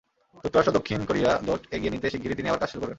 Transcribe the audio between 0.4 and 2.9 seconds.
যুক্তরাষ্ট্র-দক্ষিণ Korea জোট এগিয়ে নিতে শিগগিরই তিনি আবার কাজ শুরু করবেন।